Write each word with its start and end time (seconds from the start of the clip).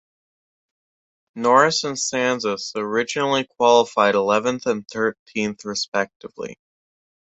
Norris 1.35 1.83
and 1.83 1.95
Sainz 1.95 2.71
originally 2.75 3.45
qualified 3.45 4.15
eleventh 4.15 4.65
and 4.65 4.83
thirteenth 4.87 5.63
respectively. 5.63 6.57